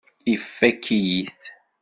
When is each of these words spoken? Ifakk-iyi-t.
Ifakk-iyi-t. 0.33 1.41